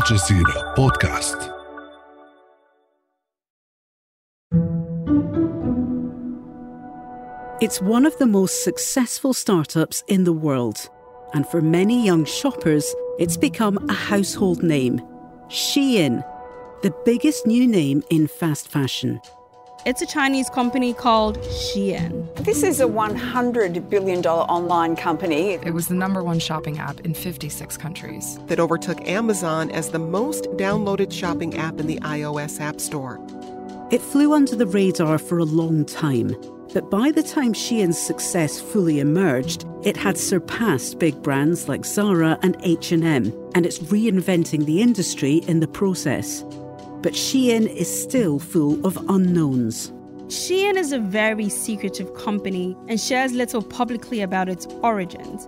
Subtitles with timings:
[0.00, 1.38] الجزيرة بودكاست
[7.60, 10.90] It's one of the most successful startups in the world.
[11.34, 15.00] And for many young shoppers, it's become a household name
[15.48, 16.24] Shein,
[16.82, 19.20] the biggest new name in fast fashion.
[19.83, 22.31] It's a Chinese company called Shein.
[22.45, 25.53] This is a $100 billion online company.
[25.53, 28.37] It was the number one shopping app in 56 countries.
[28.45, 33.19] That overtook Amazon as the most downloaded shopping app in the iOS App Store.
[33.89, 36.35] It flew under the radar for a long time,
[36.75, 42.37] but by the time Shein's success fully emerged, it had surpassed big brands like Zara
[42.43, 46.45] and H&M, and it's reinventing the industry in the process.
[47.01, 49.91] But Shein is still full of unknowns.
[50.27, 55.47] Shein is a very secretive company and shares little publicly about its origins.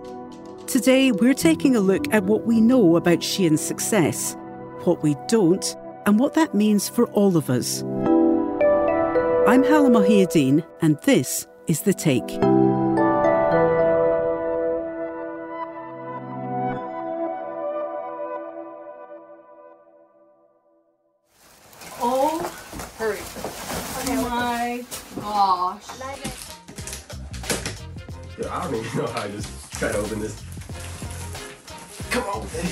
[0.66, 4.36] Today, we're taking a look at what we know about Shein's success,
[4.82, 7.82] what we don't, and what that means for all of us.
[9.46, 12.53] I'm Halla Mohieddeen, and this is The Take.
[25.44, 25.86] Gosh.
[28.36, 30.42] Dude, I don't even know how I just try to open this.
[32.10, 32.68] Come on, baby.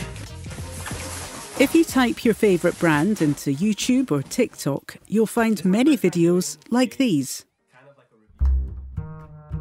[1.60, 6.96] If you type your favourite brand into YouTube or TikTok, you'll find many videos like
[6.96, 7.44] these.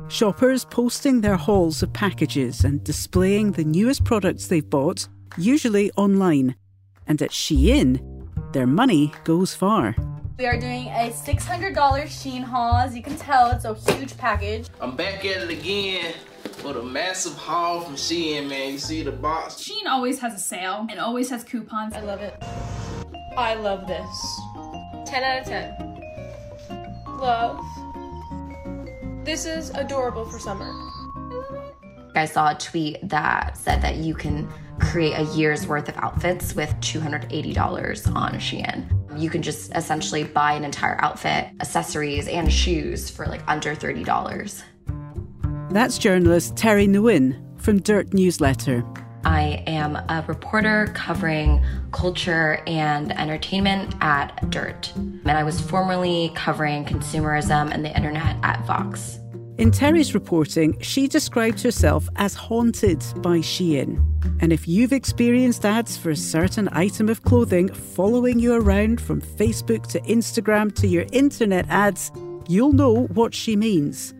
[0.07, 6.55] Shoppers posting their hauls of packages and displaying the newest products they've bought, usually online.
[7.07, 7.99] And at Shein,
[8.53, 9.95] their money goes far.
[10.41, 12.73] We are doing a $600 Shein haul.
[12.73, 14.69] As you can tell, it's a huge package.
[14.81, 16.15] I'm back at it again
[16.65, 18.71] with a massive haul from Shein, man.
[18.71, 19.57] You see the box?
[19.57, 21.93] Shein always has a sale and always has coupons.
[21.93, 22.43] I love it.
[23.37, 24.41] I love this.
[25.05, 27.19] 10 out of 10.
[27.19, 27.63] Love.
[29.23, 30.73] This is adorable for summer.
[32.15, 34.49] I saw a tweet that said that you can
[34.79, 39.00] create a year's worth of outfits with $280 on Shein.
[39.15, 44.63] You can just essentially buy an entire outfit, accessories, and shoes for like under $30.
[45.71, 48.83] That's journalist Terry Nguyen from Dirt Newsletter.
[49.23, 54.91] I am a reporter covering culture and entertainment at Dirt.
[54.95, 59.20] And I was formerly covering consumerism and the internet at Vox.
[59.57, 64.03] In Terry's reporting, she described herself as haunted by Shein.
[64.41, 69.21] And if you've experienced ads for a certain item of clothing following you around from
[69.21, 72.11] Facebook to Instagram to your internet ads,
[72.47, 74.13] you'll know what she means.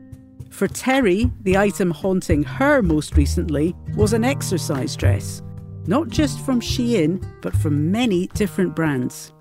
[0.52, 5.42] For Terry, the item haunting her most recently was an exercise dress,
[5.88, 9.32] not just from Shein, but from many different brands.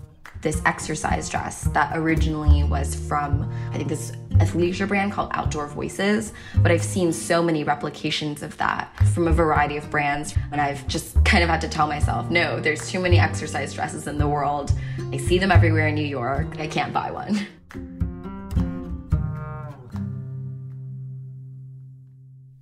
[0.43, 6.33] This exercise dress that originally was from, I think, this athleisure brand called Outdoor Voices,
[6.63, 10.87] but I've seen so many replications of that from a variety of brands, and I've
[10.89, 14.27] just kind of had to tell myself, no, there's too many exercise dresses in the
[14.27, 14.73] world.
[15.13, 16.59] I see them everywhere in New York.
[16.59, 17.47] I can't buy one.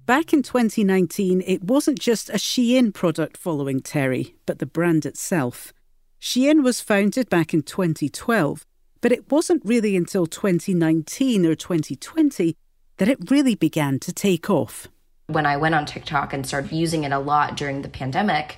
[0.04, 5.72] Back in 2019, it wasn't just a Shein product following Terry, but the brand itself.
[6.20, 8.66] Shein was founded back in 2012,
[9.00, 12.56] but it wasn't really until 2019 or 2020
[12.96, 14.88] that it really began to take off.
[15.28, 18.56] When I went on TikTok and started using it a lot during the pandemic,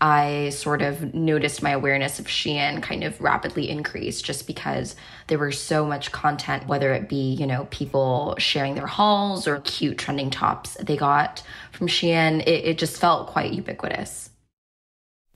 [0.00, 4.94] I sort of noticed my awareness of Shein kind of rapidly increase just because
[5.26, 9.60] there was so much content, whether it be, you know, people sharing their hauls or
[9.60, 12.40] cute trending tops they got from Shein.
[12.42, 14.29] It, it just felt quite ubiquitous.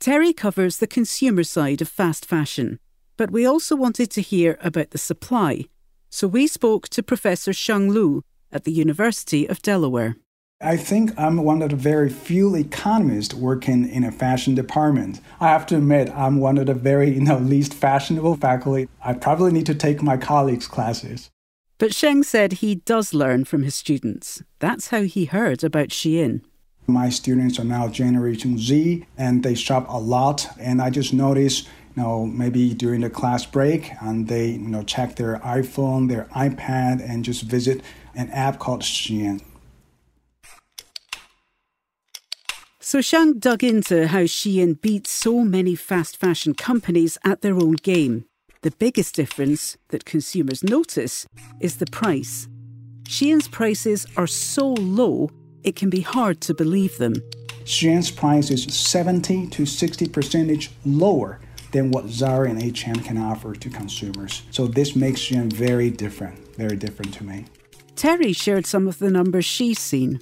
[0.04, 2.78] Terry covers the consumer side of fast fashion,
[3.16, 5.64] but we also wanted to hear about the supply.
[6.10, 8.22] So we spoke to Professor Sheng Lu
[8.52, 10.16] at the University of Delaware.
[10.60, 15.22] I think I'm one of the very few economists working in a fashion department.
[15.40, 18.90] I have to admit, I'm one of the very you know, least fashionable faculty.
[19.02, 21.30] I probably need to take my colleagues' classes.
[21.78, 24.42] But Sheng said he does learn from his students.
[24.58, 26.42] That's how he heard about Shein.
[26.86, 30.48] My students are now Generation Z and they shop a lot.
[30.58, 31.66] And I just noticed,
[31.96, 36.24] you know, maybe during the class break, and they, you know, check their iPhone, their
[36.34, 37.82] iPad, and just visit
[38.14, 39.42] an app called Shein.
[42.80, 47.72] So Sheng dug into how Shein beats so many fast fashion companies at their own
[47.72, 48.26] game.
[48.60, 51.26] The biggest difference that consumers notice
[51.60, 52.46] is the price.
[53.04, 55.30] Shein's prices are so low,
[55.64, 57.14] it can be hard to believe them.
[57.64, 61.40] Shein's price is 70 to 60 percentage lower
[61.72, 64.42] than what Zara and H&M can offer to consumers.
[64.52, 67.46] So this makes Shein very different, very different to me.
[67.96, 70.20] Terry shared some of the numbers she's seen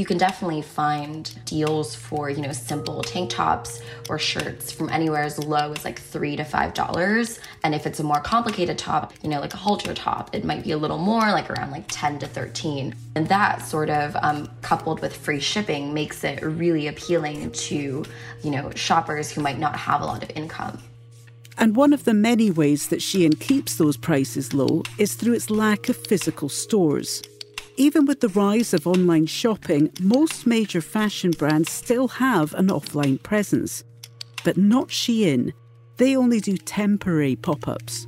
[0.00, 5.22] you can definitely find deals for you know simple tank tops or shirts from anywhere
[5.22, 7.38] as low as like three to five dollars.
[7.62, 10.64] And if it's a more complicated top you know like a halter top it might
[10.64, 14.48] be a little more like around like 10 to 13 and that sort of um,
[14.62, 18.02] coupled with free shipping makes it really appealing to
[18.42, 20.82] you know shoppers who might not have a lot of income.
[21.58, 25.50] And one of the many ways that Shein keeps those prices low is through its
[25.50, 27.22] lack of physical stores.
[27.80, 33.22] Even with the rise of online shopping, most major fashion brands still have an offline
[33.22, 33.84] presence.
[34.44, 35.54] But not Shein.
[35.96, 38.06] They only do temporary pop ups.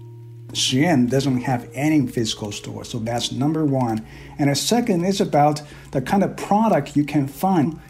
[0.52, 4.06] Shein doesn't have any physical store, so that's number one.
[4.38, 7.80] And a second is about the kind of product you can find.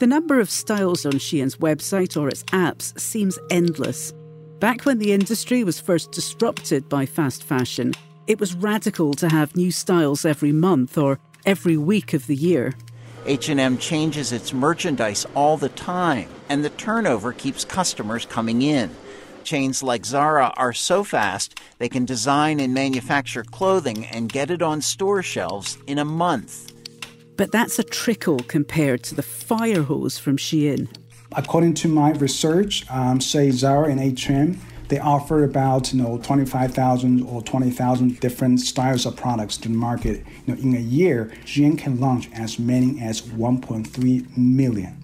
[0.00, 4.12] The number of styles on Shein's website or its apps seems endless.
[4.58, 7.94] Back when the industry was first disrupted by fast fashion,
[8.30, 12.72] it was radical to have new styles every month or every week of the year.
[13.26, 18.88] H&M changes its merchandise all the time, and the turnover keeps customers coming in.
[19.42, 24.62] Chains like Zara are so fast they can design and manufacture clothing and get it
[24.62, 26.72] on store shelves in a month.
[27.36, 30.86] But that's a trickle compared to the fire hose from Shein.
[31.32, 34.60] According to my research, um, say Zara and H&M
[34.90, 40.24] they offer about you know 25,000 or 20,000 different styles of products to the market.
[40.46, 44.96] You know, in a year, Shein can launch as many as 1.3 million.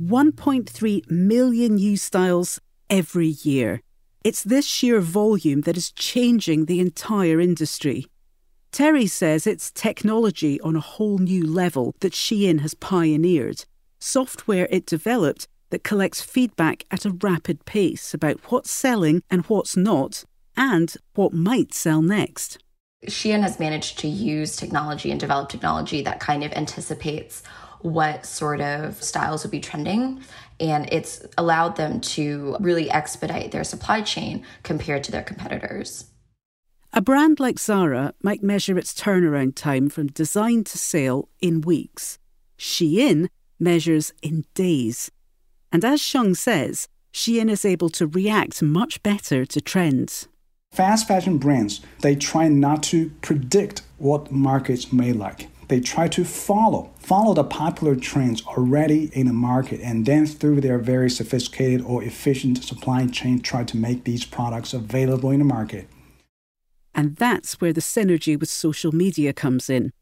[0.00, 3.80] 1.3 million new styles every year.
[4.24, 8.06] It's this sheer volume that is changing the entire industry.
[8.72, 13.64] Terry says it's technology on a whole new level that Shein has pioneered.
[13.98, 19.76] Software it developed that collects feedback at a rapid pace about what's selling and what's
[19.76, 20.24] not,
[20.56, 22.58] and what might sell next.
[23.06, 27.42] Shein has managed to use technology and develop technology that kind of anticipates
[27.80, 30.22] what sort of styles will be trending.
[30.58, 36.04] And it's allowed them to really expedite their supply chain compared to their competitors.
[36.92, 42.18] A brand like Zara might measure its turnaround time from design to sale in weeks.
[42.58, 43.28] Shein
[43.58, 45.10] measures in days.
[45.72, 50.28] And as Sheng says, Shein is able to react much better to trends.
[50.72, 55.48] Fast fashion brands, they try not to predict what markets may like.
[55.68, 60.60] They try to follow, follow the popular trends already in the market and then through
[60.60, 65.44] their very sophisticated or efficient supply chain try to make these products available in the
[65.44, 65.88] market.
[66.92, 69.92] And that's where the synergy with social media comes in.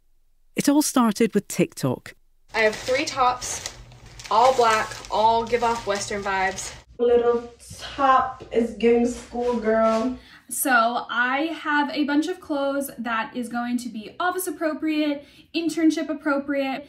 [0.57, 2.15] It all started with TikTok.
[2.55, 3.78] I have three tops
[4.31, 6.75] all black, all give off Western vibes.
[6.99, 10.19] Little top is giving schoolgirl.
[10.51, 16.09] So I have a bunch of clothes that is going to be office appropriate, internship
[16.09, 16.89] appropriate.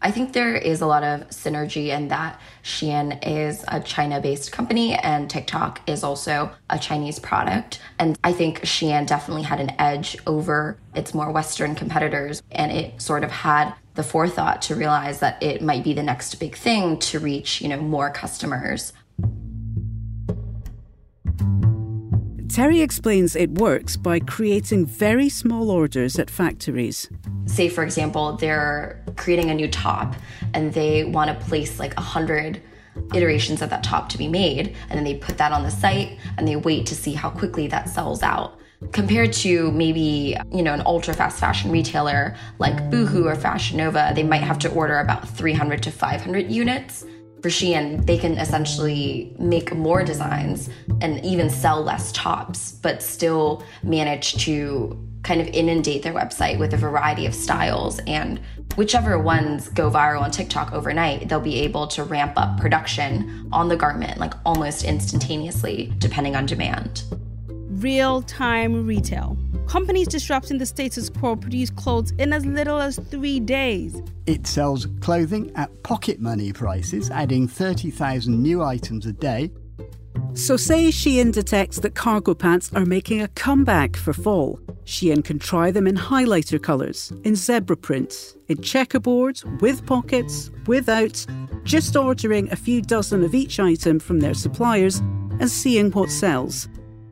[0.00, 4.52] I think there is a lot of synergy in that Shein is a China based
[4.52, 7.80] company and TikTok is also a Chinese product.
[7.98, 13.02] And I think Shein definitely had an edge over its more Western competitors and it
[13.02, 16.96] sort of had the forethought to realize that it might be the next big thing
[17.00, 18.92] to reach, you know, more customers.
[22.48, 27.10] Terry explains it works by creating very small orders at factories.
[27.46, 30.14] Say, for example, they're creating a new top
[30.54, 32.62] and they want to place like a hundred
[33.14, 36.18] iterations of that top to be made, and then they put that on the site
[36.36, 38.60] and they wait to see how quickly that sells out
[38.92, 44.12] compared to maybe you know an ultra fast fashion retailer like boohoo or fashion nova
[44.14, 47.04] they might have to order about 300 to 500 units
[47.42, 48.04] for shein.
[48.04, 50.70] They can essentially make more designs
[51.00, 56.72] and even sell less tops but still manage to kind of inundate their website with
[56.74, 58.00] a variety of styles.
[58.06, 58.40] And
[58.76, 63.68] whichever ones go viral on TikTok overnight, they'll be able to ramp up production on
[63.68, 67.04] the garment like almost instantaneously depending on demand
[67.78, 69.36] real time retail.
[69.66, 74.00] Companies disrupting the status quo produce clothes in as little as three days.
[74.26, 79.50] It sells clothing at pocket money prices, adding 30,000 new items a day.
[80.34, 84.58] So, say Shein detects that cargo pants are making a comeback for fall.
[84.84, 91.24] Shein can try them in highlighter colours, in zebra print, in checkerboards, with pockets, without,
[91.64, 94.98] just ordering a few dozen of each item from their suppliers
[95.40, 96.68] and seeing what sells.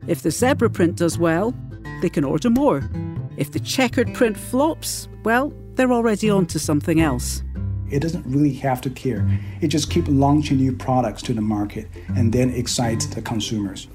[0.07, 1.53] If the zebra print does well,
[2.01, 2.89] they can order more.
[3.35, 7.43] If the checkered print flops, well, they're already on to something else.
[7.91, 9.27] It doesn't really have to care.
[9.61, 13.87] It just keep launching new products to the market and then excite the consumers.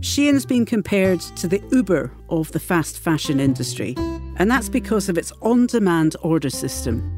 [0.00, 3.94] Shein's been compared to the Uber of the fast fashion industry,
[4.36, 7.15] and that's because of its on demand order system.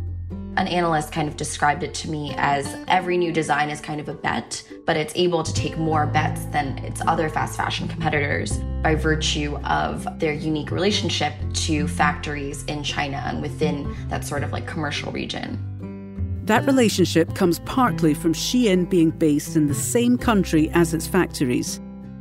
[0.59, 4.09] An analyst kind of described it to me as every new design is kind of
[4.09, 8.59] a bet, but it's able to take more bets than its other fast fashion competitors
[8.83, 14.51] by virtue of their unique relationship to factories in China and within that sort of
[14.51, 16.43] like commercial region.
[16.47, 21.81] That relationship comes partly from Shein being based in the same country as its factories.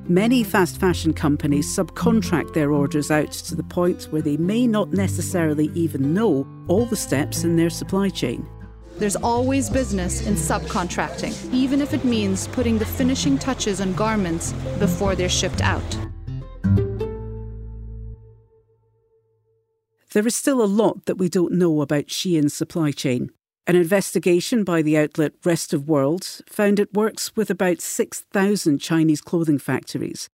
[0.10, 4.94] Many fast fashion companies subcontract their orders out to the point where they may not
[4.94, 8.48] necessarily even know all the steps in their supply chain.
[9.00, 14.54] There's always business in subcontracting, even if it means putting the finishing touches on garments
[14.80, 15.98] before they're shipped out.
[20.14, 23.30] There is still a lot that we don't know about Shein's supply chain.
[23.70, 29.20] An investigation by the outlet Rest of World found it works with about 6,000 Chinese
[29.20, 30.30] clothing factories,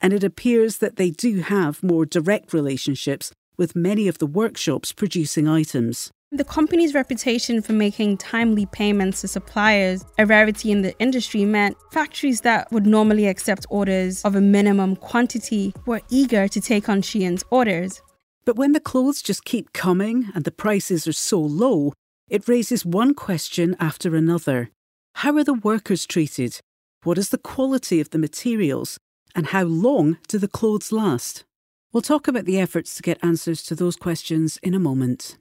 [0.00, 4.92] and it appears that they do have more direct relationships with many of the workshops
[4.92, 6.12] producing items.
[6.30, 11.76] The company's reputation for making timely payments to suppliers, a rarity in the industry, meant
[11.90, 17.02] factories that would normally accept orders of a minimum quantity were eager to take on
[17.02, 18.00] Shein's orders.
[18.44, 21.92] But when the clothes just keep coming and the prices are so low,
[22.28, 24.70] it raises one question after another.
[25.16, 26.60] How are the workers treated?
[27.04, 28.98] What is the quality of the materials?
[29.34, 31.44] And how long do the clothes last?
[31.92, 35.38] We'll talk about the efforts to get answers to those questions in a moment.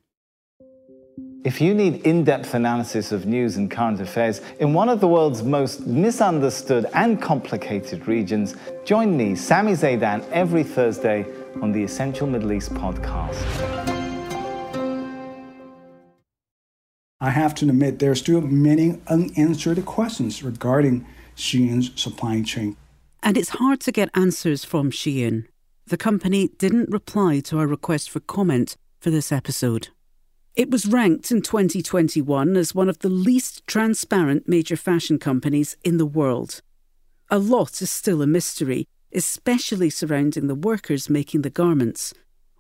[1.44, 5.08] If you need in depth analysis of news and current affairs in one of the
[5.08, 11.26] world's most misunderstood and complicated regions, join me, Sami Zeidan, every Thursday
[11.62, 13.95] on the Essential Middle East podcast.
[17.22, 21.06] I have to admit there are still many unanswered questions regarding
[21.36, 22.76] Shein's supply chain.
[23.24, 25.46] And it's hard to get answers from Shein.
[25.88, 29.90] The company didn't reply to our request for comment for this episode.
[30.56, 35.98] It was ranked in 2021 as one of the least transparent major fashion companies in
[35.98, 36.62] the world.
[37.30, 42.14] A lot is still a mystery, especially surrounding the workers making the garments.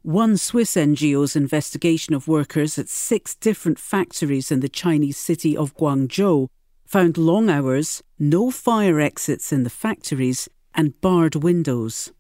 [0.06, 5.76] One Swiss NGO's investigation of workers at six different factories in the Chinese city of
[5.78, 6.48] Guangzhou
[6.86, 12.12] found long hours, no fire exits in the factories, and barred windows.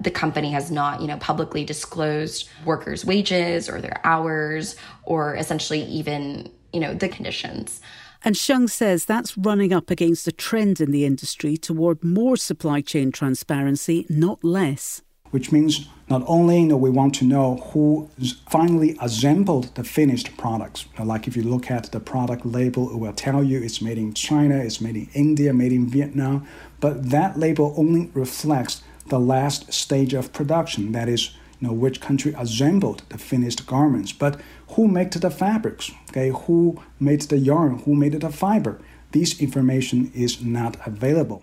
[0.00, 4.74] The company has not, you know, publicly disclosed workers' wages or their hours
[5.04, 7.80] or essentially even, you know, the conditions.
[8.24, 12.80] And Sheng says that's running up against a trend in the industry toward more supply
[12.80, 15.02] chain transparency, not less
[15.32, 18.08] which means not only you know, we want to know who
[18.48, 20.84] finally assembled the finished products.
[20.92, 23.80] You know, like if you look at the product label, it will tell you it's
[23.80, 26.46] made in China, it's made in India, made in Vietnam.
[26.80, 32.00] But that label only reflects the last stage of production, that is, you know, which
[32.00, 34.12] country assembled the finished garments.
[34.12, 34.38] But
[34.72, 35.90] who made the fabrics?
[36.10, 37.78] Okay, who made the yarn?
[37.80, 38.78] Who made the fiber?
[39.12, 41.42] This information is not available.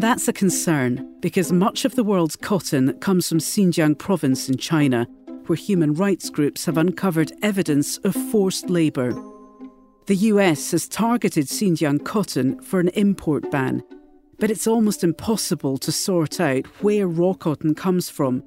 [0.00, 5.06] That's a concern because much of the world's cotton comes from Xinjiang province in China,
[5.44, 9.12] where human rights groups have uncovered evidence of forced labour.
[10.06, 13.82] The US has targeted Xinjiang cotton for an import ban,
[14.38, 18.42] but it's almost impossible to sort out where raw cotton comes from.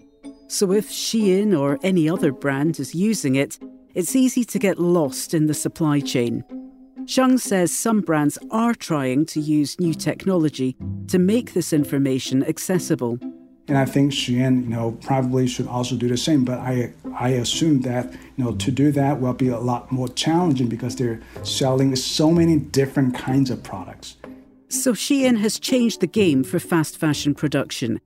[0.48, 3.60] So if Shein or any other brand is using it,
[3.94, 6.44] it's easy to get lost in the supply chain.
[7.06, 10.76] Sheng says some brands are trying to use new technology
[11.08, 13.20] to make this information accessible.
[13.68, 16.46] And I think Shein, you know, probably should also do the same.
[16.46, 20.08] But I, I assume that, you know, to do that will be a lot more
[20.10, 24.18] challenging because they're selling so many different kinds of products.
[24.70, 28.02] So Shein has changed the game for fast fashion production.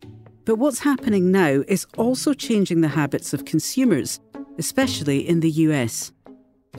[0.46, 4.20] But what's happening now is also changing the habits of consumers,
[4.58, 6.12] especially in the US.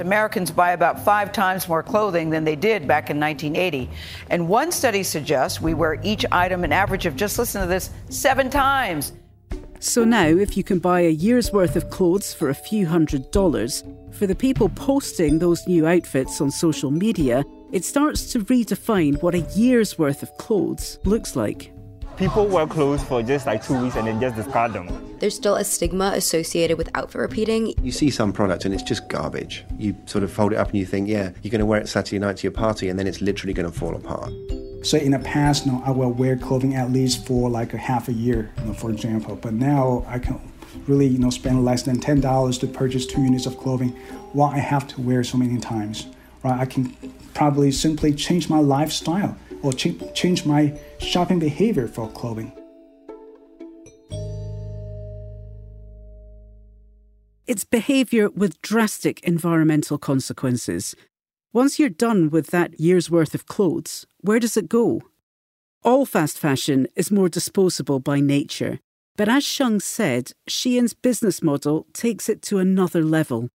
[0.01, 3.91] Americans buy about five times more clothing than they did back in 1980.
[4.31, 7.91] And one study suggests we wear each item an average of, just listen to this,
[8.09, 9.13] seven times.
[9.81, 13.31] So now, if you can buy a year's worth of clothes for a few hundred
[13.31, 19.23] dollars, for the people posting those new outfits on social media, it starts to redefine
[19.23, 21.73] what a year's worth of clothes looks like.
[22.19, 24.89] People wear clothes for just like two weeks and then just discard them.
[25.21, 27.75] There's still a stigma associated with outfit repeating.
[27.81, 29.65] You see some product and it's just garbage.
[29.79, 31.89] You sort of fold it up and you think, yeah, you're going to wear it
[31.89, 34.33] Saturday night to your party and then it's literally going to fall apart.
[34.83, 37.79] So in the past, you know, I will wear clothing at least for like a
[37.79, 39.37] half a year, you know, for example.
[39.37, 40.41] But now I can
[40.89, 43.91] really, you know, spend less than ten dollars to purchase two units of clothing,
[44.33, 46.07] while I have to wear so many times.
[46.43, 46.59] Right?
[46.59, 46.97] I can
[47.35, 52.53] probably simply change my lifestyle or ch- change my shopping behavior for clothing.
[57.47, 60.95] It's behaviour with drastic environmental consequences.
[61.53, 65.01] Once you're done with that year's worth of clothes, where does it go?
[65.83, 68.81] All fast fashion is more disposable by nature,
[69.17, 73.49] but as Sheng said, Shein's business model takes it to another level.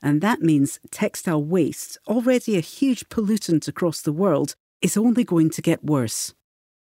[0.00, 5.50] And that means textile waste, already a huge pollutant across the world, is only going
[5.50, 6.34] to get worse.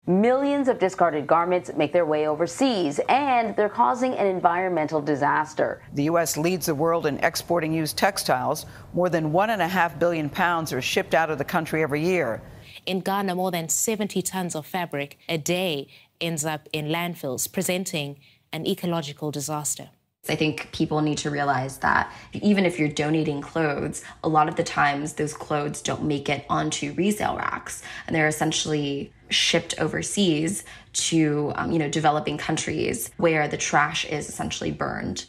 [0.07, 5.83] Millions of discarded garments make their way overseas, and they're causing an environmental disaster.
[5.92, 6.38] The U.S.
[6.38, 8.64] leads the world in exporting used textiles.
[8.95, 12.02] More than one and a half billion pounds are shipped out of the country every
[12.02, 12.40] year.
[12.87, 15.88] In Ghana, more than 70 tons of fabric a day
[16.23, 18.18] ends up in landfills, presenting
[18.50, 19.90] an ecological disaster.
[20.30, 24.56] I think people need to realize that even if you're donating clothes, a lot of
[24.56, 30.64] the times those clothes don't make it onto resale racks, and they're essentially shipped overseas
[30.92, 35.26] to um, you know developing countries where the trash is essentially burned.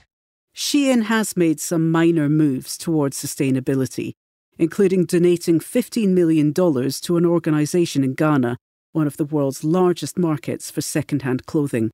[0.55, 4.11] Shein has made some minor moves towards sustainability,
[4.57, 8.57] including donating $15 million to an organisation in Ghana,
[8.91, 11.91] one of the world's largest markets for second-hand clothing.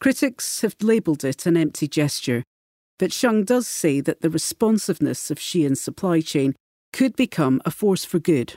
[0.00, 2.44] Critics have labelled it an empty gesture,
[3.00, 6.54] but Sheng does say that the responsiveness of Shein's supply chain
[6.92, 8.54] could become a force for good.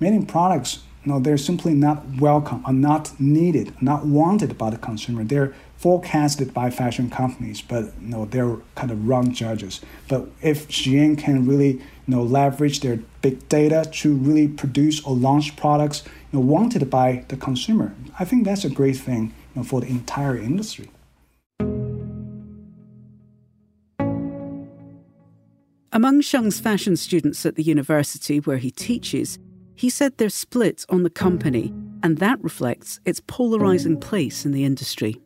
[0.00, 5.24] Many products, know, they're simply not welcome, are not needed, not wanted by the consumer.
[5.24, 9.80] They're forecasted by fashion companies, but know, they're kind of wrong judges.
[10.08, 15.16] But if Shein can really you know, leverage their big data to really produce or
[15.16, 19.32] launch products you know, wanted by the consumer, I think that's a great thing
[19.64, 20.90] for the entire industry.
[25.92, 29.38] Among Sheng's fashion students at the university where he teaches,
[29.74, 34.64] he said they're split on the company, and that reflects its polarizing place in the
[34.64, 35.20] industry.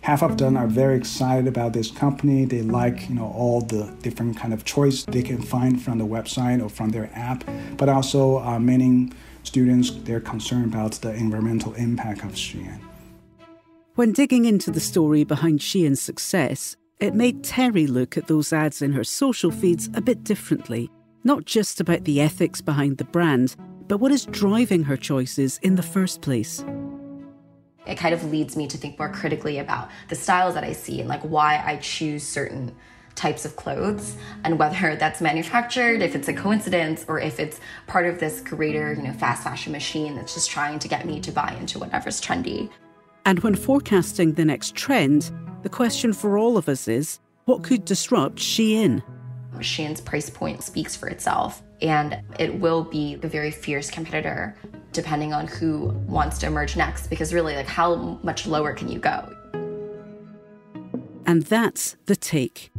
[0.00, 2.44] Half of them are very excited about this company.
[2.44, 6.06] They like, you know, all the different kind of choice they can find from the
[6.06, 7.42] website or from their app.
[7.76, 9.10] But also, uh, many
[9.42, 12.80] students they're concerned about the environmental impact of Shein.
[13.96, 18.82] When digging into the story behind Shein's success, it made Terry look at those ads
[18.82, 20.90] in her social feeds a bit differently.
[21.22, 23.54] Not just about the ethics behind the brand,
[23.86, 26.64] but what is driving her choices in the first place.
[27.86, 30.98] It kind of leads me to think more critically about the styles that I see
[30.98, 32.74] and like why I choose certain
[33.14, 38.06] types of clothes and whether that's manufactured, if it's a coincidence, or if it's part
[38.06, 41.30] of this greater, you know, fast fashion machine that's just trying to get me to
[41.30, 42.70] buy into whatever's trendy.
[43.26, 45.30] And when forecasting the next trend,
[45.62, 49.02] the question for all of us is what could disrupt Shein?
[49.60, 54.56] Shein's price point speaks for itself, and it will be a very fierce competitor
[54.92, 57.08] depending on who wants to emerge next.
[57.08, 59.30] Because really, like, how much lower can you go?
[61.26, 62.70] And that's the take.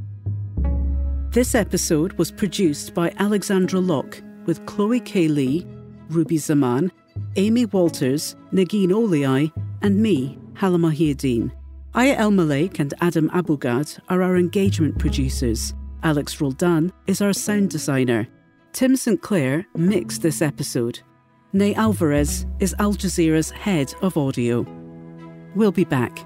[1.31, 5.27] This episode was produced by Alexandra Locke with Chloe K.
[5.27, 5.65] Lee,
[6.09, 6.91] Ruby Zaman,
[7.35, 9.51] Amy Walters, Negin Owliaei,
[9.85, 11.51] and me, Halla Mohieddeen.
[11.93, 15.75] Aya El Malek and Adam Abou-Gad are our engagement producers.
[16.01, 18.27] Alex Roldan is our sound designer.
[18.73, 19.21] Tim St.
[19.21, 20.99] Clair mixed this episode.
[21.53, 24.65] Ney Alvarez is Al Jazeera's head of audio.
[25.53, 26.25] We'll be back.